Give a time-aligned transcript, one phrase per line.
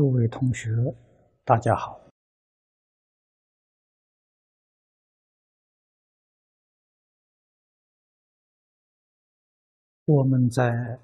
[0.00, 0.70] 诸位同学，
[1.44, 2.00] 大家好。
[10.06, 10.62] 我们在《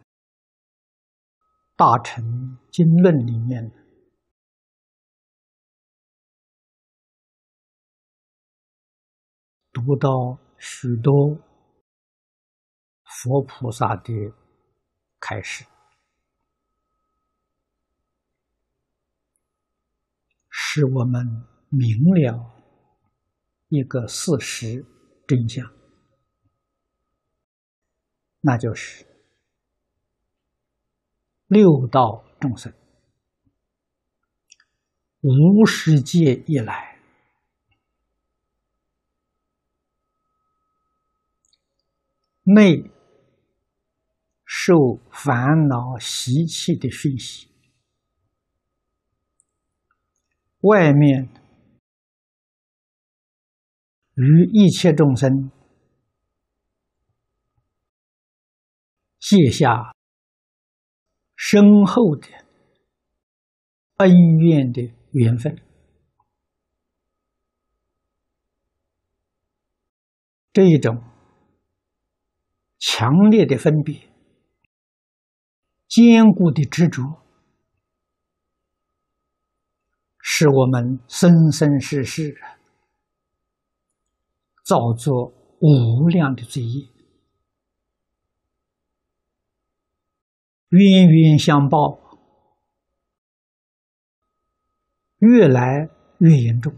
[1.77, 3.71] 大乘经论》里面
[9.75, 11.37] 读到许多
[13.05, 14.33] 佛菩萨的
[15.21, 15.67] 开示。
[20.77, 21.27] 使我们
[21.71, 22.55] 明了
[23.69, 24.85] 一个事实
[25.27, 25.73] 真相，
[28.43, 29.07] 那就是
[31.47, 32.71] 六道众生
[35.23, 37.01] 无始界以来，
[42.43, 42.91] 内
[44.45, 47.56] 受烦恼习气的熏习。
[50.67, 51.29] 外面
[54.15, 55.53] 与一切众生
[59.21, 59.95] 结下
[61.37, 62.27] 深厚的
[63.99, 65.57] 恩怨的缘分，
[70.53, 71.05] 这一种
[72.79, 74.09] 强烈的分别、
[75.87, 77.26] 坚固的执着。
[80.39, 82.39] 是我们生生世世
[84.67, 86.87] 造作无量的罪业，
[90.69, 91.99] 冤冤相报，
[95.21, 95.89] 越来
[96.19, 96.71] 越严重。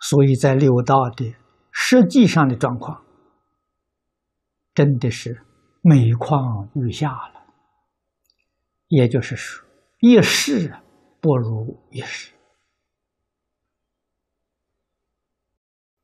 [0.00, 1.34] 所以在六道的
[1.70, 3.04] 实际上的状况，
[4.72, 5.44] 真的是
[5.82, 7.52] 每况愈下了。
[8.88, 9.61] 也就是说。
[10.04, 10.74] 一世
[11.20, 12.34] 不如一世。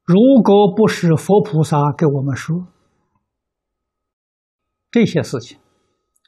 [0.04, 2.69] 如果不是佛菩萨给我们说
[4.92, 5.58] 这些事情，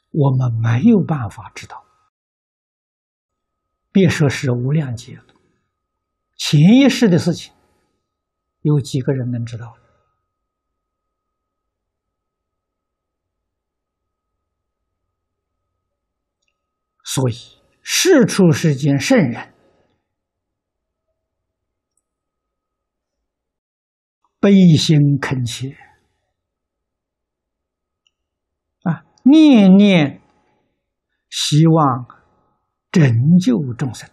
[0.09, 1.81] 我们没有办法知道。
[3.93, 5.33] 别说是无量劫了，
[6.35, 7.53] 前一世的事情，
[8.63, 9.77] 有几个人能知道？
[17.05, 17.60] 所以。
[17.93, 19.53] 世出世间圣人，
[24.39, 25.77] 悲心恳切。
[28.83, 30.21] 啊，念念
[31.29, 32.07] 希望
[32.93, 33.03] 拯
[33.43, 34.09] 救众生，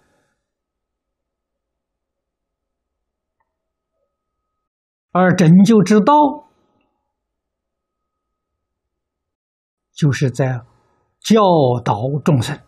[5.13, 6.13] 而拯救之道，
[9.93, 10.65] 就是在
[11.21, 11.41] 教
[11.85, 11.95] 导
[12.25, 12.61] 众生。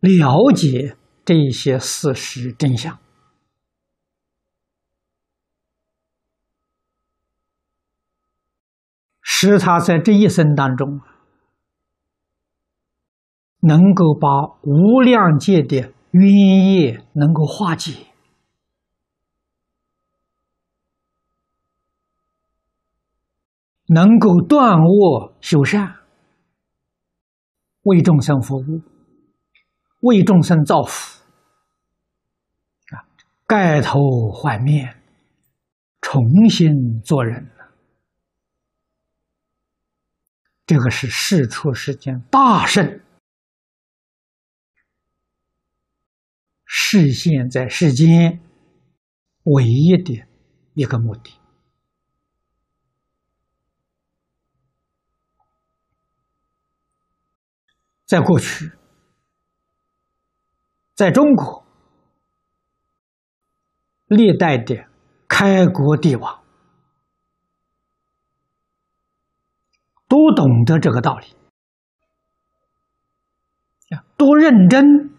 [0.00, 2.98] 了解这些事实真相，
[9.20, 11.00] 使他在这一生当中
[13.60, 18.06] 能够把无量界的冤业能够化解，
[23.88, 25.96] 能够断恶修善，
[27.82, 28.80] 为众生服务。
[30.00, 31.22] 为众生造福
[32.94, 33.04] 啊，
[33.46, 35.02] 盖头换面，
[36.00, 37.50] 重新做人
[40.64, 43.00] 这个是世出世间大圣
[46.64, 48.40] 实现在世间
[49.42, 50.26] 唯一的
[50.74, 51.34] 一个目的。
[58.06, 58.79] 在过去。
[61.00, 61.64] 在中国，
[64.06, 64.84] 历代的
[65.26, 66.42] 开国帝王
[70.06, 71.24] 都懂得这个道理，
[74.18, 75.16] 多认真，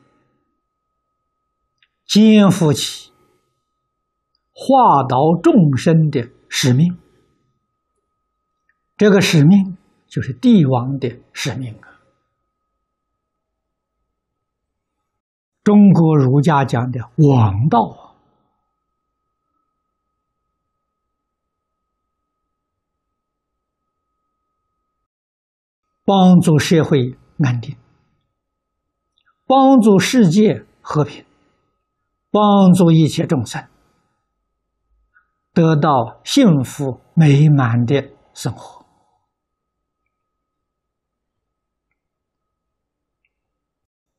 [2.05, 3.11] 肩负起
[4.53, 6.95] 化导众生的使命。
[8.97, 9.75] 这个使命
[10.05, 11.90] 就是帝王的使命啊。
[15.71, 18.17] 中国儒家讲的王道，
[26.03, 27.77] 帮助社会安定，
[29.47, 31.23] 帮助世界和平，
[32.31, 33.65] 帮助一切众生
[35.53, 38.85] 得到幸福美满的生活。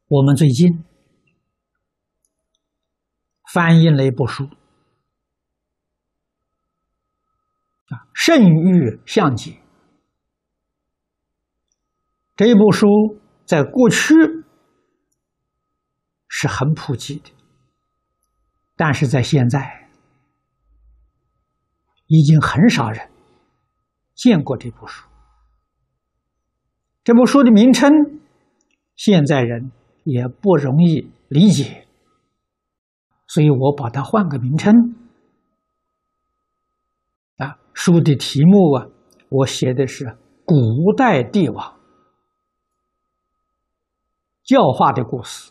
[0.08, 0.82] 我们最近
[3.52, 4.44] 翻译了一部书
[7.88, 9.50] 啊，《圣谕相解》。
[12.34, 12.86] 这部书
[13.44, 14.14] 在过去
[16.28, 17.30] 是很普及的，
[18.74, 19.90] 但是在现在
[22.06, 23.10] 已经很少人
[24.14, 25.06] 见过这部书。
[27.04, 27.90] 这部书的名称，
[28.96, 29.72] 现在人。
[30.04, 31.81] 也不容易理解，
[33.32, 34.94] 所以我把它换个名称。
[37.38, 38.86] 啊，书的题目啊，
[39.30, 40.54] 我写的是古
[40.94, 41.80] 代帝王
[44.44, 45.50] 教化的故事。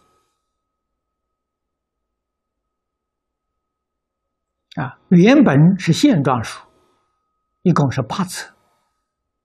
[4.75, 6.63] 啊，原本是线装书，
[7.63, 8.53] 一共是八册，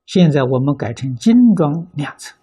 [0.04, 2.36] 现在我们改成精装两册。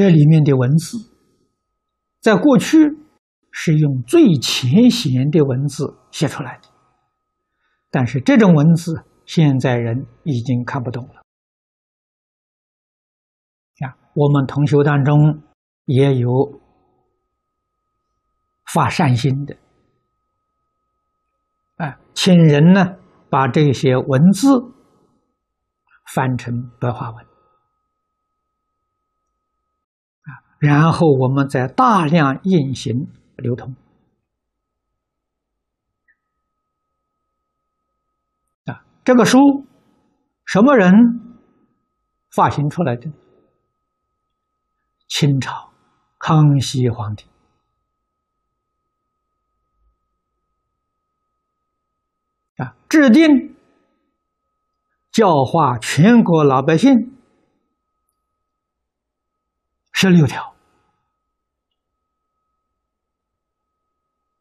[0.00, 0.96] 这里面的文字，
[2.20, 2.78] 在过去
[3.50, 6.68] 是用最浅显的文字写出来的，
[7.90, 11.20] 但是这种文字现在人已经看不懂了。
[13.86, 15.42] 啊，我们同学当中
[15.84, 16.30] 也有
[18.72, 19.54] 发善心的，
[21.76, 22.96] 啊，请人呢
[23.28, 24.48] 把这些文字
[26.14, 27.29] 翻成白话文。
[30.60, 33.74] 然后我们再大量运行流通
[38.66, 38.84] 啊！
[39.02, 39.38] 这个书
[40.44, 40.92] 什么人
[42.30, 43.10] 发行出来的？
[45.08, 45.72] 清朝
[46.18, 47.24] 康熙皇帝
[52.58, 53.56] 啊，制定
[55.10, 57.16] 教化全国老百姓
[59.92, 60.49] 十六条。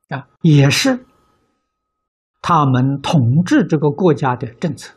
[0.10, 1.06] 啊，也是
[2.42, 4.96] 他们统治这个国家的政策。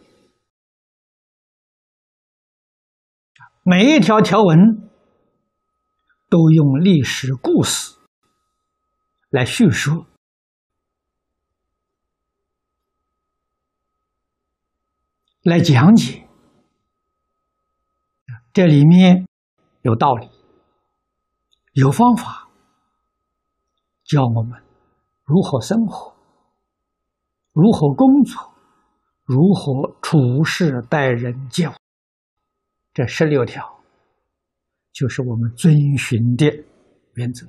[3.63, 4.91] 每一条条文
[6.29, 7.97] 都用历史故事
[9.29, 10.07] 来叙述、
[15.43, 16.27] 来讲解，
[18.53, 19.29] 这里面
[19.83, 20.29] 有道理、
[21.75, 22.49] 有方法，
[24.05, 24.72] 教我们。
[25.25, 26.15] 如何生活？
[27.53, 28.53] 如何工作？
[29.25, 31.73] 如何处事待人接物？
[32.93, 33.83] 这十六条
[34.93, 36.47] 就是我们遵循的
[37.15, 37.47] 原则。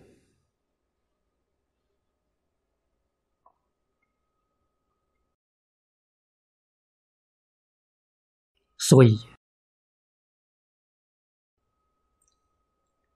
[8.78, 9.18] 所以，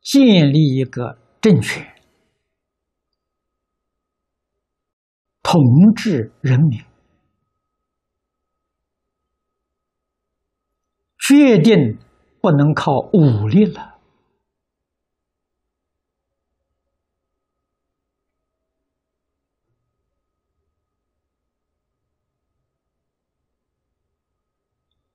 [0.02, 1.97] 建立一个政权。
[5.50, 5.64] 统
[5.96, 6.84] 治人民，
[11.18, 11.98] 决定
[12.42, 13.98] 不能靠武力了，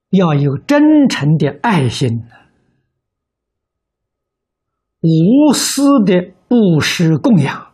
[0.09, 2.09] 要有真诚的爱心，
[5.01, 7.72] 无私的布施供养。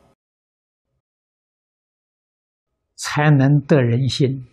[2.99, 4.45] 才能得人心。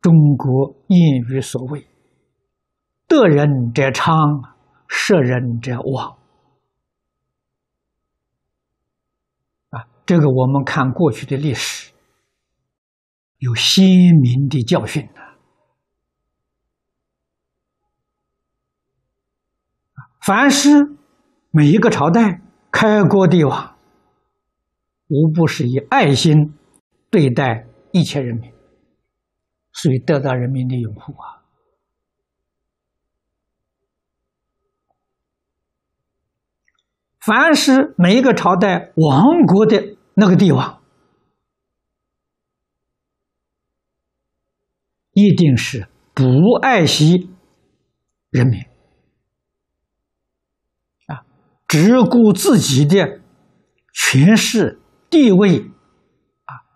[0.00, 1.86] 中国谚语所谓
[3.06, 4.16] ：“得人者昌，
[4.88, 6.16] 失人者亡。”
[9.68, 11.92] 啊，这个我们看过去的历史，
[13.36, 13.84] 有鲜
[14.22, 15.20] 明的教训的。
[20.22, 20.70] 凡是
[21.50, 23.76] 每一个朝代开国帝王，
[25.08, 26.54] 无不是以爱心。
[27.10, 28.52] 对待一切人民，
[29.72, 31.42] 所以得到人民的拥护啊！
[37.18, 40.80] 凡是每一个朝代亡国的那个帝王，
[45.12, 46.24] 一定是不
[46.62, 47.28] 爱惜
[48.30, 48.60] 人民
[51.06, 51.26] 啊，
[51.66, 53.20] 只顾自己的
[53.92, 55.68] 权势地位。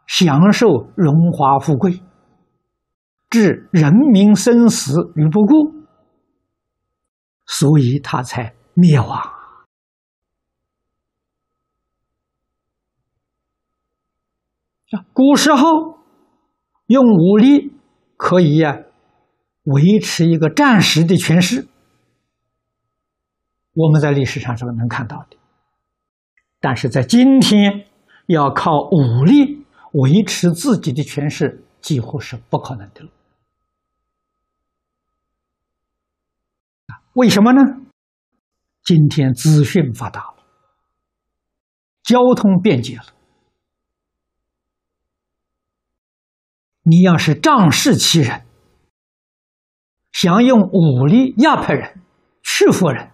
[0.06, 2.00] 享受荣华富贵，
[3.30, 5.72] 置人民生死于不顾，
[7.46, 9.32] 所以他才灭亡。
[15.12, 15.98] 古时候
[16.86, 17.72] 用武力
[18.16, 18.78] 可以呀
[19.64, 21.66] 维持一个暂时的权势，
[23.72, 25.36] 我们在历史上是能看到的，
[26.60, 27.88] 但是在今天，
[28.26, 29.53] 要靠武力
[29.94, 33.10] 维持自己的权势，几乎是不可能的了。
[37.14, 37.60] 为什么呢？
[38.82, 40.44] 今天资讯发达了，
[42.02, 43.04] 交通便捷了，
[46.82, 48.44] 你要是仗势欺人，
[50.10, 52.02] 想用武力压迫人、
[52.42, 53.12] 屈服人。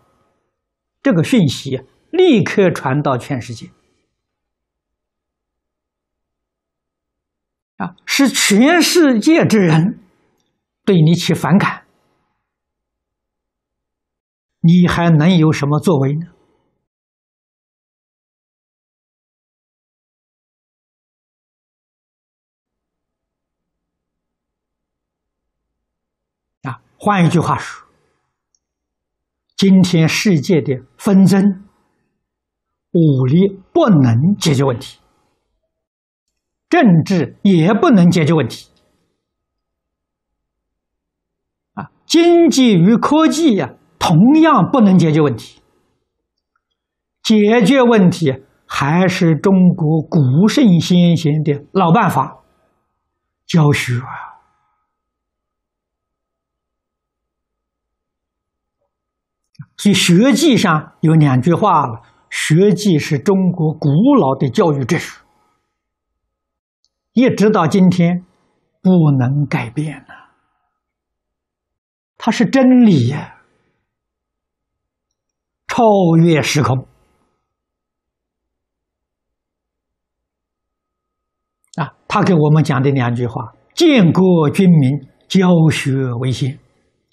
[1.02, 3.70] 这个讯息立刻传到全世界，
[7.80, 9.98] 啊，是全世界之人
[10.84, 11.86] 对你起反感，
[14.60, 16.26] 你还能有什么作为呢？
[26.64, 27.86] 啊，换一句话说。
[29.56, 31.64] 今天世界的纷争，
[32.92, 34.99] 武力不能解决问题，
[36.70, 38.70] 政治也不能解决问题，
[41.74, 45.60] 啊，经济与科技呀，同样不能解决问题。
[47.22, 52.38] 解决问题还是中国古圣先贤的老办法，
[53.46, 54.30] 教学啊。
[59.76, 63.88] 所以，学记上有两句话了：“学记是中国古
[64.20, 65.19] 老的教育秩序，
[67.12, 68.24] 一直到今天
[68.82, 70.30] 不能改变了。
[72.16, 73.40] 它是真理呀，
[75.66, 75.82] 超
[76.22, 76.86] 越时空
[81.76, 81.94] 啊！
[82.06, 86.58] 他给我们讲的两句话：建国军民，教学为先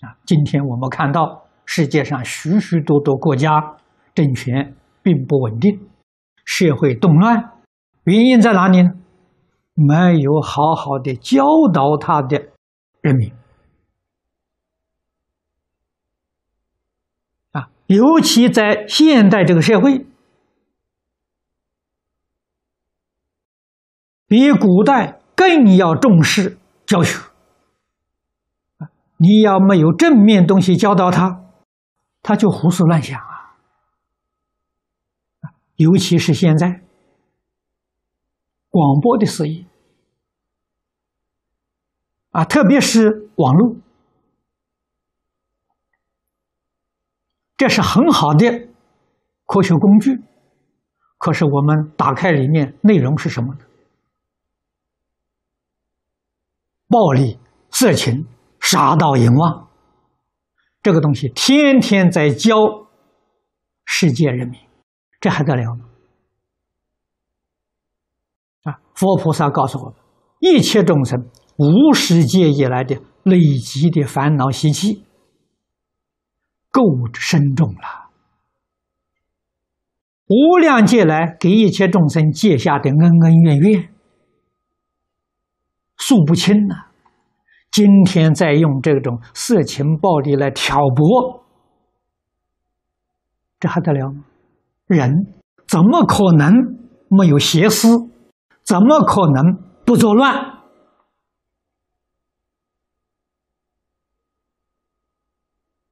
[0.01, 0.17] 啊！
[0.25, 1.43] 今天我们看到。
[1.69, 3.75] 世界上许许多多国家
[4.15, 4.73] 政权
[5.03, 5.77] 并不稳定，
[6.45, 7.59] 社会动乱，
[8.05, 8.89] 原因在哪里呢？
[9.79, 12.49] 没有好好的教导他的
[13.01, 13.31] 人民
[17.51, 20.07] 啊，尤其在现代这个社会，
[24.25, 26.57] 比古代更要重视
[26.87, 27.29] 教学
[29.17, 31.43] 你要没有正面东西教导他。
[32.23, 33.55] 他就胡思乱想啊！
[35.75, 36.81] 尤其是现在
[38.69, 39.66] 广播的事业
[42.37, 43.77] 啊，特别是网络，
[47.57, 48.69] 这是很好的
[49.47, 50.21] 科学工具。
[51.17, 53.61] 可是我们打开里面内容是什么呢？
[56.87, 57.39] 暴力、
[57.71, 58.27] 色情、
[58.59, 59.67] 杀盗淫妄。
[60.83, 62.55] 这个东西天天在教
[63.83, 64.59] 世界人民，
[65.19, 65.85] 这还得了吗？
[68.71, 68.79] 啊！
[68.93, 69.95] 佛菩萨告诉我们，
[70.39, 71.27] 一切众生
[71.57, 75.03] 无始界以来的累积的烦恼习气，
[76.71, 76.81] 够
[77.13, 78.09] 深重了。
[80.27, 83.93] 无量劫来给一切众生结下的恩恩怨怨，
[85.97, 86.87] 数不清呐。
[87.71, 91.45] 今天在用这种色情暴力来挑拨，
[93.59, 94.25] 这还得了吗？
[94.85, 95.11] 人
[95.67, 96.51] 怎么可能
[97.09, 98.09] 没有邪思？
[98.63, 100.33] 怎么可能不作乱？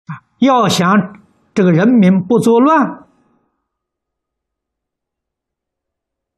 [0.07, 0.24] 啊！
[0.39, 0.87] 要想
[1.53, 3.07] 这个人民不作乱，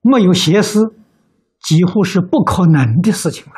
[0.01, 0.95] 没有邪思，
[1.59, 3.53] 几乎是不可能的事情了。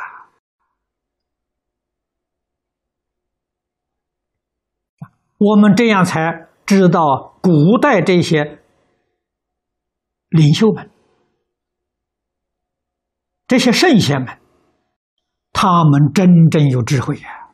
[5.37, 8.61] 我们这样才知道，古代这些
[10.27, 10.89] 领袖们、
[13.47, 14.37] 这些圣贤们，
[15.53, 17.49] 他们真正有智慧呀，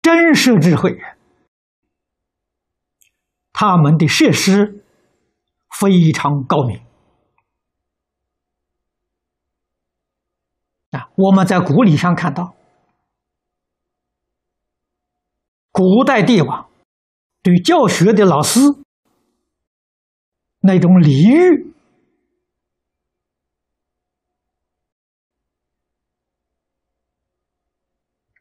[0.00, 0.98] 真是智慧，
[3.54, 4.84] 他们的设施
[5.80, 6.84] 非常高明
[10.90, 11.08] 啊！
[11.14, 12.56] 我们在古礼上看到。
[15.70, 16.68] 古代帝王
[17.42, 18.58] 对教学的老师
[20.60, 21.72] 那种礼遇，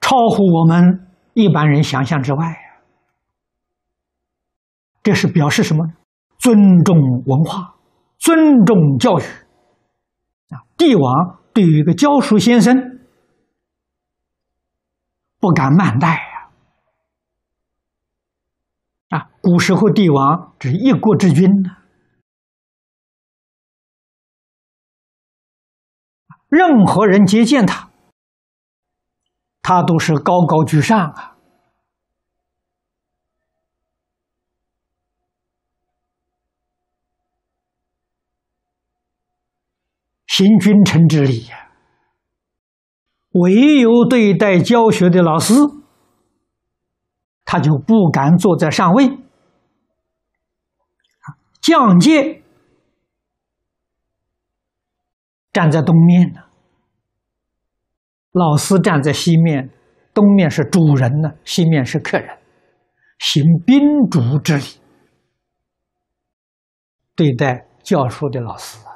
[0.02, 2.63] 超乎我们一般人想象之外
[5.04, 5.86] 这是表示什么？
[6.40, 7.76] 尊重文化，
[8.18, 9.24] 尊重教育
[10.50, 10.64] 啊！
[10.78, 13.00] 帝王对于一个教书先生
[15.40, 16.50] 不敢慢待呀！
[19.18, 19.30] 啊。
[19.42, 21.70] 古时候帝王只一国之君呢，
[26.48, 27.90] 任何人接见他，
[29.62, 31.33] 他都是高高居上啊，
[40.36, 41.70] 行君臣之礼呀。
[43.34, 45.54] 唯有对待教学的老师，
[47.46, 49.20] 他就不敢坐在上位。
[51.62, 52.42] 降阶
[55.52, 56.42] 站在东面呢，
[58.32, 59.70] 老师站在西面，
[60.16, 62.40] 东面是主人呢，西面是客人，
[63.20, 64.64] 行宾主之礼，
[67.16, 68.93] 对待教书的老师啊，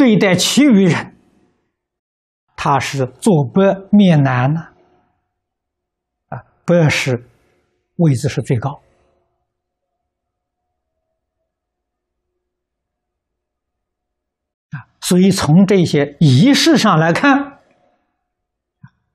[0.00, 1.14] 对待其余人，
[2.56, 4.60] 他是坐北面南呢，
[6.30, 7.28] 啊，北是
[7.96, 8.80] 位置是最高。
[15.02, 17.58] 所以，从这些仪式上来看，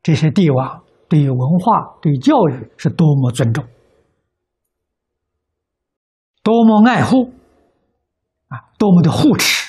[0.04, 3.65] 这些帝王对于文化、对教育是多么尊重，
[6.44, 7.34] 多么爱护，
[8.50, 9.64] 啊，多么的护持，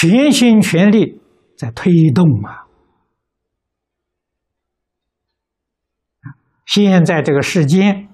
[0.00, 1.20] 全心全力
[1.58, 2.66] 在推动啊！
[6.64, 8.08] 现在这个世间，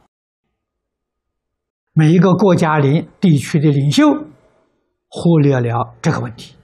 [1.93, 4.27] 每一个国家领地区的领袖。
[5.09, 6.57] 忽略了这个问题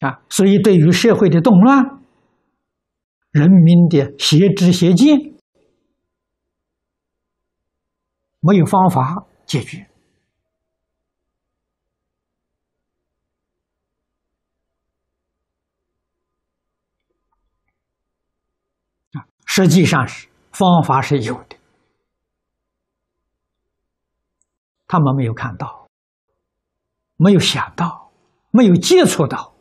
[0.00, 2.02] 啊，所以对于社会的动乱、
[3.30, 5.16] 人民的邪知邪见，
[8.40, 9.88] 没有方法解决
[19.12, 19.26] 啊，
[19.60, 21.58] 实际上是方法是有的。
[24.86, 25.86] 他们没有看到，
[27.16, 28.10] 没有想到，
[28.50, 29.54] 没有接触到，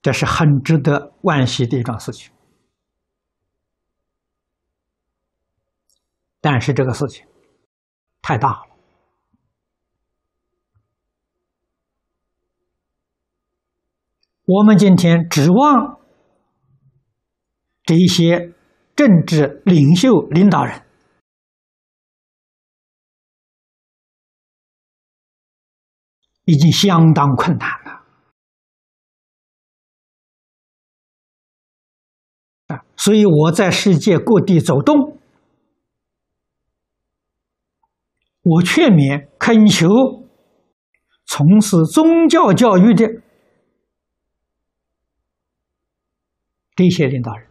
[0.00, 2.32] 这是很值得惋惜的一桩事情。
[6.40, 7.26] 但是这个事情
[8.22, 8.67] 太大了，
[14.48, 16.00] 我们今天指望
[17.84, 18.54] 这一些。
[18.98, 20.82] 政治领袖、领导人
[26.46, 28.04] 已经相当困难了
[32.66, 32.84] 啊！
[32.96, 35.16] 所以我在世界各地走动，
[38.42, 39.86] 我劝勉、恳求
[41.24, 43.22] 从事宗教教育的
[46.78, 47.48] 这些领导人。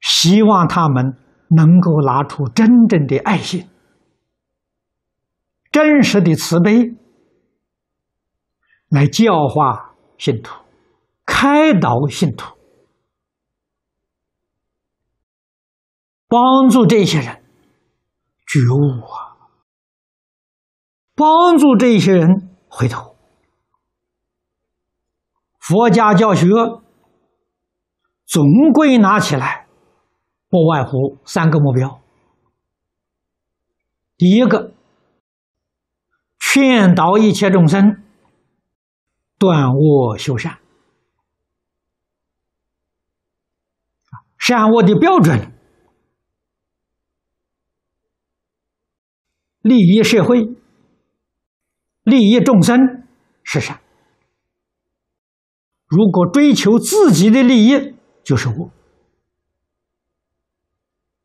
[0.00, 3.68] 希望他们能够拿出真正的爱心、
[5.70, 6.96] 真实的慈悲，
[8.88, 10.54] 来教化信徒、
[11.26, 12.56] 开导信徒，
[16.28, 17.44] 帮助这些人
[18.46, 19.36] 觉悟啊，
[21.14, 23.09] 帮助这些人回头。
[25.70, 26.48] 佛家教学
[28.26, 29.68] 总归拿起来。
[30.48, 32.02] 不外乎三个目标：
[34.16, 34.72] 第一个，
[36.40, 38.02] 劝导一切众生
[39.38, 40.58] 断恶修善；
[44.36, 45.52] 善恶的标准，
[49.60, 50.48] 利益社会、
[52.02, 53.06] 利益众生
[53.44, 53.76] 是善；
[55.90, 58.70] 如果追求自己的利益，就是恶。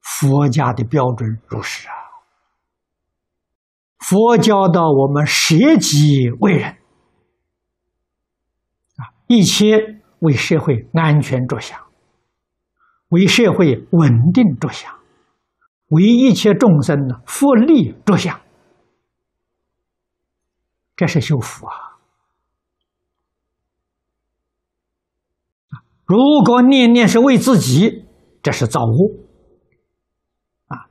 [0.02, 1.94] 佛家的标准如是啊，
[4.00, 6.72] 佛教到我们舍己为人。
[8.96, 11.80] 啊，一切为社会安全着想，
[13.10, 14.92] 为社会稳定着想，
[15.90, 18.42] 为一切众生的福利着想，
[20.96, 21.85] 这是修福啊！
[26.06, 28.06] 如果念念是为自己，
[28.44, 29.26] 这是造恶。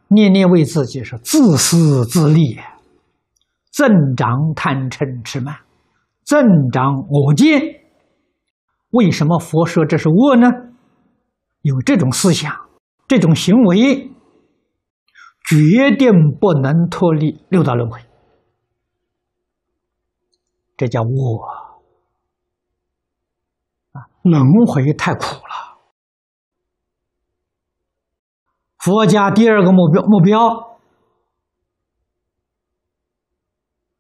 [0.09, 2.59] 念念为自己是自私自利，
[3.73, 5.57] 增长贪嗔痴慢，
[6.23, 7.61] 增长我见。
[8.91, 10.49] 为什么佛说这是恶呢？
[11.63, 12.55] 有这种思想，
[13.09, 14.11] 这种行为，
[15.49, 18.01] 决定不能脱离六道轮回。
[20.77, 21.64] 这叫我啊！
[24.25, 25.79] 轮回太苦了。
[28.79, 30.79] 佛家第二个目标目标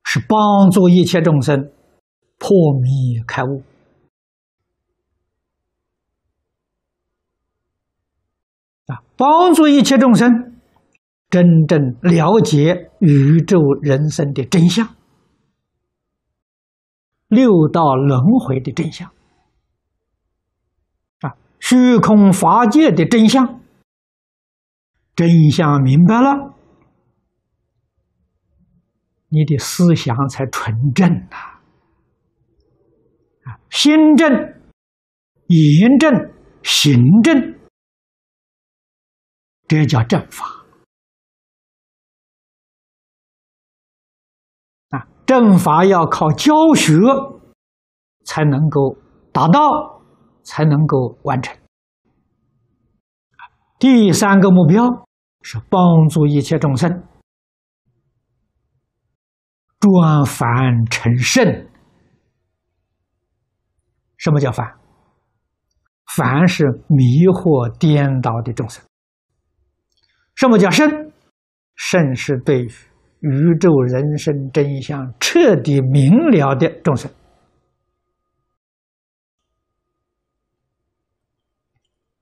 [0.03, 1.71] 是帮助一切众生
[2.39, 3.63] 破迷开悟
[8.87, 10.59] 啊，帮助一切众生
[11.29, 14.95] 真正了解宇宙人生的真相。
[17.29, 19.11] 六道轮回的真相，
[21.67, 23.63] 虚空法界的真相，
[25.17, 26.55] 真相明白了，
[29.31, 31.37] 你的思想才纯正呐！
[33.45, 34.31] 啊，心正、
[35.47, 37.59] 言正、行正，
[39.67, 40.67] 这叫正法。
[44.91, 46.93] 啊正法要靠教学
[48.27, 48.99] 才能够
[49.33, 49.94] 达到，
[50.45, 51.57] 才能够完成。
[53.79, 55.07] 第三个目标
[55.43, 57.03] 是帮助一切众生
[59.81, 61.69] 转凡成圣。
[64.17, 64.67] 什么叫凡？
[66.17, 68.83] 凡是迷惑颠倒的众生。
[70.35, 71.13] 什么叫圣？
[71.75, 72.67] 圣是对。
[73.21, 77.11] 宇宙人生真相彻底明了的众生，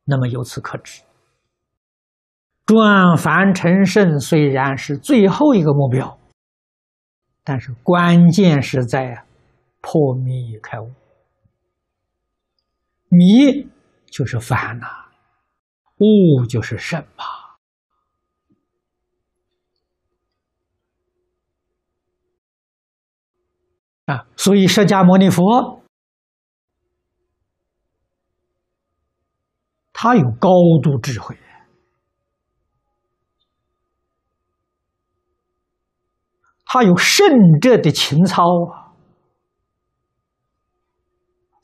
[0.05, 1.03] 那么由此可知，
[2.67, 6.19] 转凡成圣虽然是最后一个目标，
[7.45, 9.25] 但是关键是在
[9.81, 10.91] 破迷开悟。
[13.09, 13.69] 迷
[14.07, 14.87] 就是烦呐，
[15.99, 17.25] 悟就是圣嘛。
[24.07, 25.82] 啊，所以释迦牟尼佛，
[30.05, 30.49] 他有高
[30.83, 31.38] 度智慧，
[36.65, 37.25] 他有圣
[37.61, 38.43] 者的情操，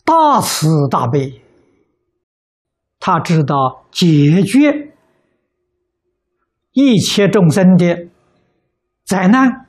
[0.04, 1.42] 大慈大悲，
[3.00, 4.94] 他知道解决
[6.70, 8.08] 一切众生的
[9.04, 9.66] 灾难。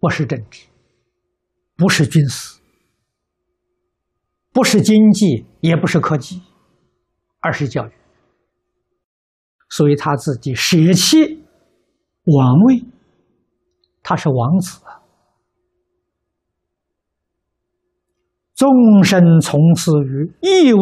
[0.00, 0.66] 不是政治，
[1.76, 2.60] 不是军事，
[4.52, 6.42] 不是经济，也不是科技，
[7.40, 7.92] 而是教育。
[9.68, 11.42] 所以他自己舍弃
[12.24, 12.84] 王位，
[14.02, 14.80] 他是王子，
[18.54, 20.78] 终身从事于义务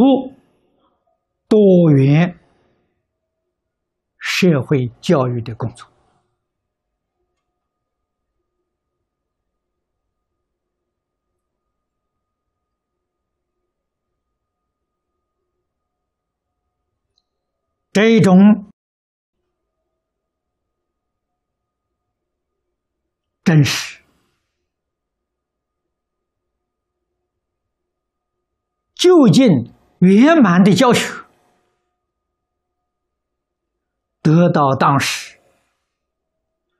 [1.48, 1.58] 多
[1.92, 2.38] 元
[4.18, 5.89] 社会教育的工作。
[17.92, 18.70] 这种
[23.42, 24.00] 真实、
[28.94, 31.24] 究竟、圆满的教学，
[34.22, 35.40] 得到当时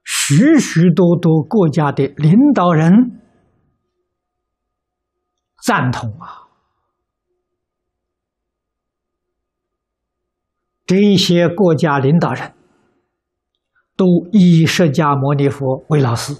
[0.05, 3.21] 许许多多国家的领导人
[5.61, 6.50] 赞同啊！
[10.91, 12.53] 这些国家领导人，
[13.95, 16.33] 都以释迦牟尼佛为老师，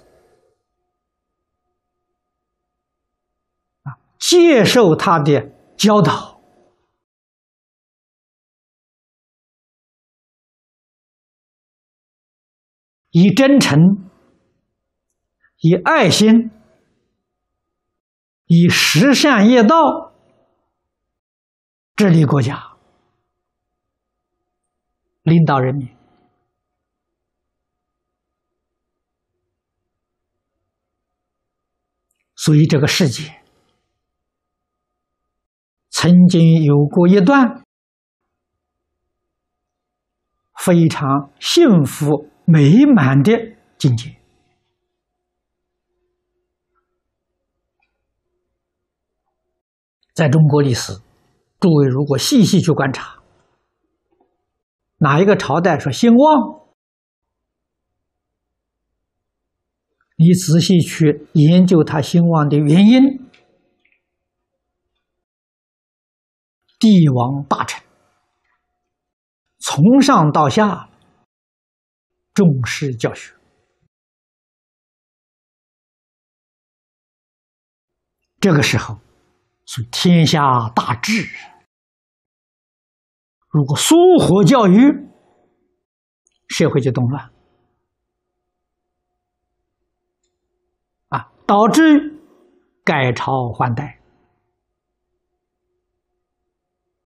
[3.85, 6.41] 啊，接受他的教导，
[13.13, 14.11] 以真诚、
[15.61, 16.51] 以爱心、
[18.47, 20.13] 以十善业道
[21.95, 22.70] 治理国家。
[25.23, 25.89] 领导人民，
[32.35, 33.43] 所以这个世界
[35.91, 37.63] 曾经有过一段
[40.65, 43.33] 非常幸福美满的
[43.77, 44.17] 境界。
[50.15, 50.95] 在中国历史，
[51.61, 53.20] 诸位如果细细去观察。
[55.03, 56.61] 哪一个朝代说兴旺？
[60.17, 63.01] 你仔细去研究他兴旺的原因。
[66.79, 67.83] 帝王大臣
[69.59, 70.91] 从上到下
[72.35, 73.35] 重视教学。
[78.39, 78.99] 这个时候
[79.65, 81.27] 是天下大治。
[83.51, 85.09] 如果疏忽教育，
[86.49, 87.31] 社会就动乱。
[91.09, 91.83] 啊，导致
[92.85, 94.01] 改朝换代。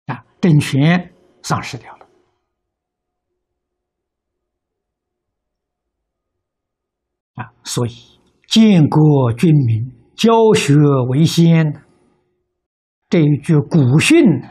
[0.07, 2.05] 啊，政权丧失掉了。
[7.35, 7.91] 啊，所以
[8.47, 10.75] 建国军民，教学
[11.09, 11.85] 为先。
[13.09, 14.49] 这一句古训呢，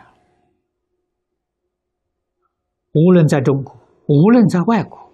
[2.93, 3.81] 无论在中国。
[4.09, 5.13] 无论在外国，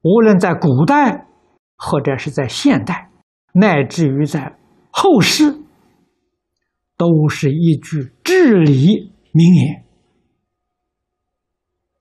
[0.00, 1.28] 无论在古代，
[1.76, 3.10] 或者是在现代，
[3.52, 4.58] 乃至于在
[4.90, 5.60] 后世，
[6.96, 9.84] 都是一句至理名言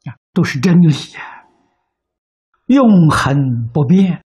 [0.05, 1.45] 啊，都是真理呀，
[2.67, 4.23] 永恒不变。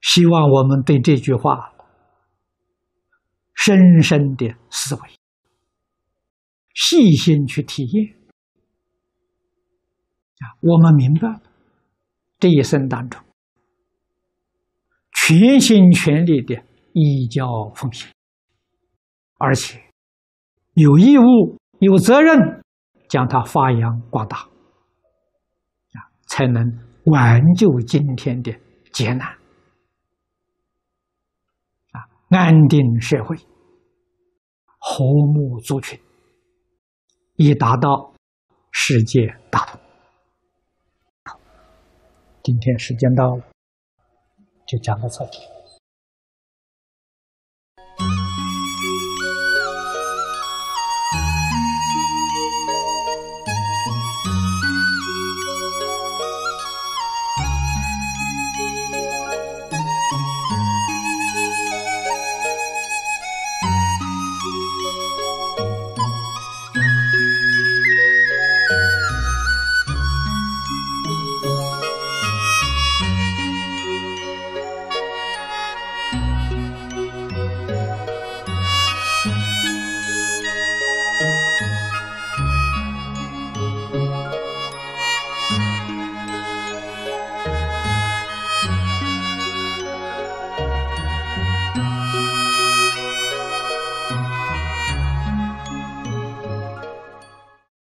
[0.00, 1.73] 希望我们对这句话
[3.64, 5.00] 深深的思维。
[6.74, 8.14] 细心去体验
[10.40, 11.40] 啊，我们明白了
[12.38, 13.22] 这一生当中，
[15.12, 18.12] 全心全力的依教奉行，
[19.38, 19.80] 而且
[20.74, 22.62] 有义务、有责任
[23.08, 24.40] 将它发扬光大
[25.94, 26.62] 啊，才能
[27.04, 28.54] 挽救今天的
[28.92, 29.26] 艰难
[31.92, 33.38] 啊，安定社会，
[34.86, 35.98] 和睦族群。
[37.36, 38.12] 以达到
[38.70, 39.80] 世界大同。
[42.42, 43.42] 今天时间到了，
[44.66, 45.30] 就讲到这里。